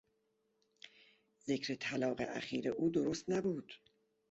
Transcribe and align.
ذکر 1.47 1.75
طلاق 1.75 2.17
اخیر 2.21 2.67
او 2.69 2.89
درست 2.89 3.29
نبود. 3.29 3.73